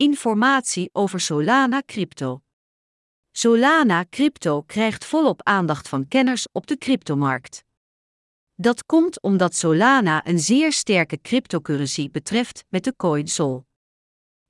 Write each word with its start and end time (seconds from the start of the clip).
Informatie 0.00 0.90
over 0.92 1.20
Solana 1.20 1.82
Crypto. 1.86 2.42
Solana 3.32 4.04
Crypto 4.10 4.62
krijgt 4.62 5.04
volop 5.04 5.42
aandacht 5.42 5.88
van 5.88 6.08
kenners 6.08 6.46
op 6.52 6.66
de 6.66 6.78
cryptomarkt. 6.78 7.64
Dat 8.54 8.86
komt 8.86 9.22
omdat 9.22 9.54
Solana 9.54 10.26
een 10.26 10.38
zeer 10.38 10.72
sterke 10.72 11.20
cryptocurrency 11.20 12.10
betreft 12.10 12.64
met 12.68 12.84
de 12.84 12.96
coin 12.96 13.28
Sol. 13.28 13.66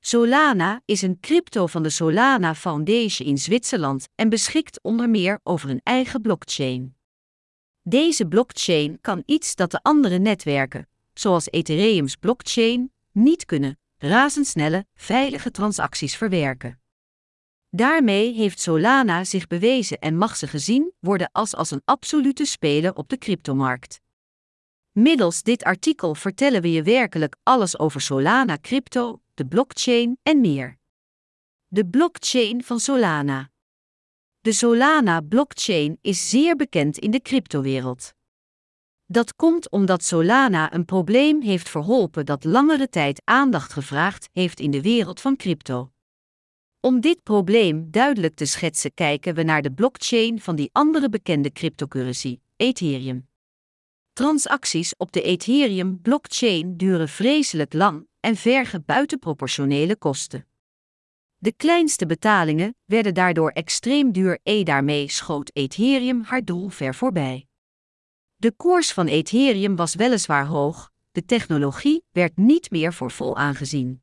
Solana 0.00 0.82
is 0.84 1.02
een 1.02 1.20
crypto 1.20 1.66
van 1.66 1.82
de 1.82 1.90
Solana 1.90 2.54
Foundation 2.54 3.28
in 3.28 3.38
Zwitserland 3.38 4.08
en 4.14 4.28
beschikt 4.28 4.82
onder 4.82 5.10
meer 5.10 5.40
over 5.42 5.70
een 5.70 5.80
eigen 5.82 6.22
blockchain. 6.22 6.96
Deze 7.82 8.26
blockchain 8.26 9.00
kan 9.00 9.22
iets 9.26 9.54
dat 9.54 9.70
de 9.70 9.82
andere 9.82 10.18
netwerken, 10.18 10.88
zoals 11.14 11.50
Ethereum's 11.50 12.16
blockchain, 12.16 12.92
niet 13.12 13.44
kunnen: 13.44 13.78
razendsnelle, 13.98 14.86
veilige 14.94 15.50
transacties 15.50 16.16
verwerken. 16.16 16.80
Daarmee 17.68 18.34
heeft 18.34 18.60
Solana 18.60 19.24
zich 19.24 19.46
bewezen 19.46 19.98
en 19.98 20.16
mag 20.16 20.36
ze 20.36 20.46
gezien 20.46 20.92
worden 21.00 21.28
als, 21.32 21.54
als 21.54 21.70
een 21.70 21.82
absolute 21.84 22.44
speler 22.44 22.94
op 22.94 23.08
de 23.08 23.18
cryptomarkt. 23.18 24.00
Middels 24.92 25.42
dit 25.42 25.64
artikel 25.64 26.14
vertellen 26.14 26.62
we 26.62 26.72
je 26.72 26.82
werkelijk 26.82 27.36
alles 27.42 27.78
over 27.78 28.00
Solana 28.00 28.58
Crypto, 28.60 29.20
de 29.34 29.46
blockchain 29.46 30.18
en 30.22 30.40
meer. 30.40 30.78
De 31.66 31.86
blockchain 31.86 32.64
van 32.64 32.80
Solana. 32.80 33.50
De 34.40 34.52
Solana 34.52 35.20
blockchain 35.20 35.98
is 36.00 36.30
zeer 36.30 36.56
bekend 36.56 36.98
in 36.98 37.10
de 37.10 37.20
cryptowereld. 37.20 38.14
Dat 39.08 39.36
komt 39.36 39.70
omdat 39.70 40.04
Solana 40.04 40.74
een 40.74 40.84
probleem 40.84 41.42
heeft 41.42 41.68
verholpen 41.68 42.26
dat 42.26 42.44
langere 42.44 42.88
tijd 42.88 43.22
aandacht 43.24 43.72
gevraagd 43.72 44.28
heeft 44.32 44.60
in 44.60 44.70
de 44.70 44.82
wereld 44.82 45.20
van 45.20 45.36
crypto. 45.36 45.90
Om 46.80 47.00
dit 47.00 47.22
probleem 47.22 47.90
duidelijk 47.90 48.34
te 48.34 48.44
schetsen, 48.44 48.94
kijken 48.94 49.34
we 49.34 49.42
naar 49.42 49.62
de 49.62 49.72
blockchain 49.72 50.40
van 50.40 50.56
die 50.56 50.68
andere 50.72 51.08
bekende 51.08 51.52
cryptocurrency, 51.52 52.38
Ethereum. 52.56 53.28
Transacties 54.12 54.96
op 54.96 55.12
de 55.12 55.22
Ethereum-blockchain 55.22 56.76
duren 56.76 57.08
vreselijk 57.08 57.72
lang 57.72 58.06
en 58.20 58.36
vergen 58.36 58.84
buitenproportionele 58.84 59.96
kosten. 59.96 60.46
De 61.36 61.52
kleinste 61.52 62.06
betalingen 62.06 62.76
werden 62.84 63.14
daardoor 63.14 63.50
extreem 63.50 64.12
duur, 64.12 64.38
e 64.42 64.62
daarmee 64.62 65.10
schoot 65.10 65.50
Ethereum 65.52 66.22
haar 66.22 66.44
doel 66.44 66.68
ver 66.68 66.94
voorbij. 66.94 67.46
De 68.38 68.52
koers 68.52 68.92
van 68.92 69.06
Ethereum 69.06 69.76
was 69.76 69.94
weliswaar 69.94 70.46
hoog, 70.46 70.90
de 71.12 71.24
technologie 71.24 72.04
werd 72.10 72.36
niet 72.36 72.70
meer 72.70 72.92
voor 72.92 73.10
vol 73.10 73.36
aangezien. 73.36 74.02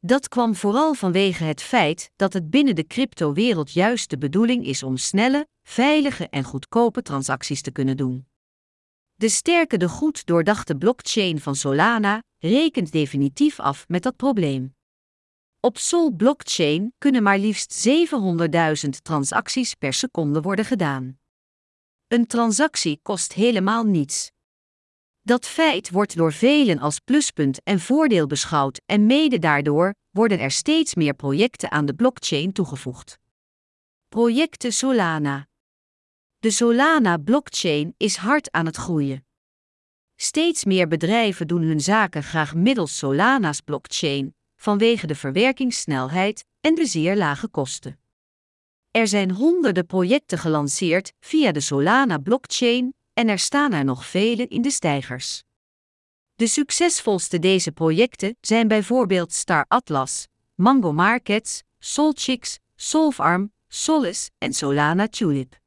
Dat 0.00 0.28
kwam 0.28 0.54
vooral 0.54 0.94
vanwege 0.94 1.44
het 1.44 1.62
feit 1.62 2.10
dat 2.16 2.32
het 2.32 2.50
binnen 2.50 2.74
de 2.74 2.86
cryptowereld 2.86 3.72
juist 3.72 4.10
de 4.10 4.18
bedoeling 4.18 4.66
is 4.66 4.82
om 4.82 4.96
snelle, 4.96 5.48
veilige 5.62 6.28
en 6.28 6.44
goedkope 6.44 7.02
transacties 7.02 7.62
te 7.62 7.70
kunnen 7.70 7.96
doen. 7.96 8.26
De 9.14 9.28
sterke, 9.28 9.76
de 9.76 9.88
goed 9.88 10.26
doordachte 10.26 10.76
blockchain 10.76 11.40
van 11.40 11.54
Solana 11.56 12.22
rekent 12.38 12.92
definitief 12.92 13.60
af 13.60 13.88
met 13.88 14.02
dat 14.02 14.16
probleem. 14.16 14.74
Op 15.60 15.78
Sol 15.78 16.12
blockchain 16.12 16.94
kunnen 16.98 17.22
maar 17.22 17.38
liefst 17.38 17.88
700.000 18.84 18.88
transacties 19.02 19.74
per 19.74 19.92
seconde 19.92 20.40
worden 20.40 20.64
gedaan. 20.64 21.18
Een 22.08 22.26
transactie 22.26 23.00
kost 23.02 23.32
helemaal 23.32 23.84
niets. 23.84 24.30
Dat 25.20 25.46
feit 25.46 25.90
wordt 25.90 26.16
door 26.16 26.32
velen 26.32 26.78
als 26.78 26.98
pluspunt 26.98 27.62
en 27.62 27.80
voordeel 27.80 28.26
beschouwd 28.26 28.80
en 28.86 29.06
mede 29.06 29.38
daardoor 29.38 29.94
worden 30.10 30.38
er 30.38 30.50
steeds 30.50 30.94
meer 30.94 31.14
projecten 31.14 31.70
aan 31.70 31.86
de 31.86 31.94
blockchain 31.94 32.52
toegevoegd. 32.52 33.18
Projecten 34.08 34.72
Solana. 34.72 35.48
De 36.38 36.50
Solana-blockchain 36.50 37.94
is 37.96 38.16
hard 38.16 38.50
aan 38.50 38.66
het 38.66 38.76
groeien. 38.76 39.26
Steeds 40.16 40.64
meer 40.64 40.88
bedrijven 40.88 41.46
doen 41.46 41.62
hun 41.62 41.80
zaken 41.80 42.22
graag 42.22 42.54
middels 42.54 42.98
Solana's 42.98 43.60
blockchain, 43.60 44.34
vanwege 44.56 45.06
de 45.06 45.14
verwerkingssnelheid 45.14 46.44
en 46.60 46.74
de 46.74 46.86
zeer 46.86 47.16
lage 47.16 47.48
kosten. 47.48 48.00
Er 48.98 49.08
zijn 49.08 49.30
honderden 49.30 49.86
projecten 49.86 50.38
gelanceerd 50.38 51.12
via 51.20 51.52
de 51.52 51.60
Solana-blockchain 51.60 52.94
en 53.12 53.28
er 53.28 53.38
staan 53.38 53.72
er 53.72 53.84
nog 53.84 54.06
vele 54.06 54.46
in 54.46 54.62
de 54.62 54.70
stijgers. 54.70 55.42
De 56.34 56.46
succesvolste 56.46 57.38
deze 57.38 57.72
projecten 57.72 58.36
zijn 58.40 58.68
bijvoorbeeld 58.68 59.32
Star 59.32 59.64
Atlas, 59.68 60.26
Mango 60.54 60.92
Markets, 60.92 61.62
Solchix, 61.78 62.58
Solvarm, 62.76 63.52
Solis 63.68 64.30
en 64.38 64.52
Solana 64.52 65.08
Tulip. 65.08 65.60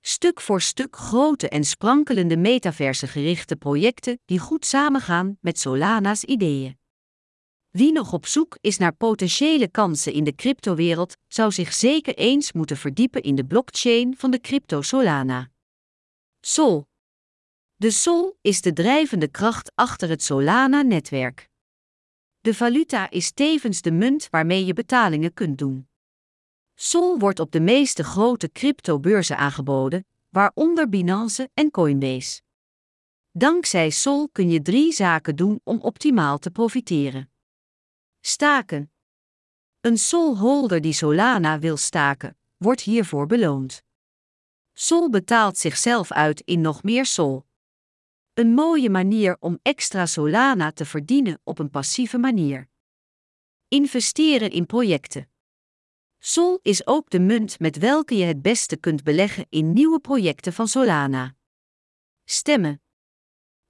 Stuk 0.00 0.40
voor 0.40 0.60
stuk 0.60 0.96
grote 0.96 1.48
en 1.48 1.64
sprankelende 1.64 2.36
metaverse 2.36 3.06
gerichte 3.06 3.56
projecten 3.56 4.20
die 4.24 4.38
goed 4.38 4.66
samengaan 4.66 5.38
met 5.40 5.58
Solana's 5.58 6.24
ideeën. 6.24 6.77
Wie 7.70 7.92
nog 7.92 8.12
op 8.12 8.26
zoek 8.26 8.58
is 8.60 8.78
naar 8.78 8.94
potentiële 8.94 9.68
kansen 9.68 10.12
in 10.12 10.24
de 10.24 10.34
cryptowereld, 10.34 11.16
zou 11.26 11.52
zich 11.52 11.72
zeker 11.72 12.14
eens 12.14 12.52
moeten 12.52 12.76
verdiepen 12.76 13.22
in 13.22 13.34
de 13.34 13.44
blockchain 13.44 14.16
van 14.16 14.30
de 14.30 14.40
crypto 14.40 14.82
Solana. 14.82 15.50
Sol. 16.40 16.86
De 17.76 17.90
Sol 17.90 18.38
is 18.40 18.60
de 18.60 18.72
drijvende 18.72 19.28
kracht 19.28 19.72
achter 19.74 20.08
het 20.08 20.22
Solana-netwerk. 20.22 21.48
De 22.40 22.54
valuta 22.54 23.10
is 23.10 23.32
tevens 23.32 23.82
de 23.82 23.90
munt 23.90 24.28
waarmee 24.30 24.64
je 24.64 24.72
betalingen 24.72 25.34
kunt 25.34 25.58
doen. 25.58 25.88
Sol 26.74 27.18
wordt 27.18 27.40
op 27.40 27.52
de 27.52 27.60
meeste 27.60 28.04
grote 28.04 28.52
cryptobeurzen 28.52 29.36
aangeboden, 29.36 30.06
waaronder 30.28 30.88
Binance 30.88 31.50
en 31.54 31.70
Coinbase. 31.70 32.40
Dankzij 33.30 33.90
Sol 33.90 34.28
kun 34.32 34.50
je 34.50 34.62
drie 34.62 34.92
zaken 34.92 35.36
doen 35.36 35.60
om 35.64 35.80
optimaal 35.80 36.38
te 36.38 36.50
profiteren. 36.50 37.30
Staken. 38.20 38.92
Een 39.80 39.98
Sol-holder 39.98 40.80
die 40.80 40.92
Solana 40.92 41.58
wil 41.58 41.76
staken, 41.76 42.36
wordt 42.56 42.80
hiervoor 42.80 43.26
beloond. 43.26 43.82
Sol 44.72 45.10
betaalt 45.10 45.58
zichzelf 45.58 46.12
uit 46.12 46.40
in 46.40 46.60
nog 46.60 46.82
meer 46.82 47.06
Sol. 47.06 47.46
Een 48.34 48.54
mooie 48.54 48.90
manier 48.90 49.36
om 49.40 49.58
extra 49.62 50.06
Solana 50.06 50.72
te 50.72 50.84
verdienen 50.84 51.40
op 51.44 51.58
een 51.58 51.70
passieve 51.70 52.18
manier. 52.18 52.68
Investeren 53.68 54.50
in 54.50 54.66
projecten. 54.66 55.30
Sol 56.18 56.58
is 56.62 56.86
ook 56.86 57.10
de 57.10 57.20
munt 57.20 57.58
met 57.58 57.78
welke 57.78 58.16
je 58.16 58.24
het 58.24 58.42
beste 58.42 58.76
kunt 58.76 59.02
beleggen 59.02 59.46
in 59.48 59.72
nieuwe 59.72 60.00
projecten 60.00 60.52
van 60.52 60.68
Solana. 60.68 61.36
Stemmen. 62.24 62.82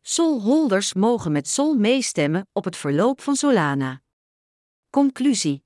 Sol-holders 0.01 0.95
mogen 0.95 1.33
met 1.33 1.49
Sol 1.49 1.75
meestemmen 1.75 2.49
op 2.53 2.65
het 2.65 2.77
verloop 2.77 3.21
van 3.21 3.37
Solana. 3.37 4.03
Conclusie. 4.91 5.65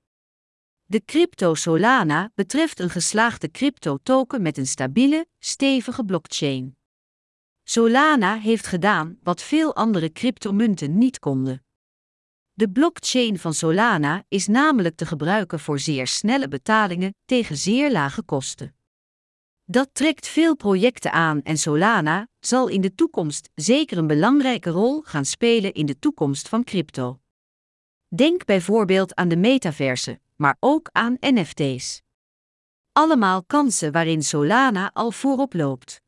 De 0.84 1.04
crypto 1.04 1.54
Solana 1.54 2.30
betreft 2.34 2.80
een 2.80 2.90
geslaagde 2.90 3.50
crypto-token 3.50 4.42
met 4.42 4.56
een 4.56 4.66
stabiele, 4.66 5.26
stevige 5.38 6.04
blockchain. 6.04 6.76
Solana 7.62 8.38
heeft 8.38 8.66
gedaan 8.66 9.18
wat 9.22 9.42
veel 9.42 9.74
andere 9.74 10.12
cryptomunten 10.12 10.98
niet 10.98 11.18
konden. 11.18 11.64
De 12.52 12.70
blockchain 12.70 13.38
van 13.38 13.54
Solana 13.54 14.24
is 14.28 14.46
namelijk 14.46 14.96
te 14.96 15.06
gebruiken 15.06 15.60
voor 15.60 15.78
zeer 15.78 16.06
snelle 16.06 16.48
betalingen 16.48 17.14
tegen 17.24 17.56
zeer 17.56 17.92
lage 17.92 18.22
kosten. 18.22 18.74
Dat 19.64 19.88
trekt 19.92 20.28
veel 20.28 20.56
projecten 20.56 21.12
aan 21.12 21.42
en 21.42 21.56
Solana 21.58 22.28
zal 22.40 22.68
in 22.68 22.80
de 22.80 22.94
toekomst 22.94 23.50
zeker 23.54 23.98
een 23.98 24.06
belangrijke 24.06 24.70
rol 24.70 25.02
gaan 25.02 25.24
spelen 25.24 25.72
in 25.72 25.86
de 25.86 25.98
toekomst 25.98 26.48
van 26.48 26.64
crypto. 26.64 27.21
Denk 28.14 28.44
bijvoorbeeld 28.44 29.14
aan 29.14 29.28
de 29.28 29.36
metaverse, 29.36 30.20
maar 30.36 30.56
ook 30.60 30.88
aan 30.92 31.16
NFT's. 31.20 32.02
Allemaal 32.92 33.44
kansen 33.44 33.92
waarin 33.92 34.22
Solana 34.22 34.90
al 34.92 35.10
voorop 35.10 35.54
loopt. 35.54 36.01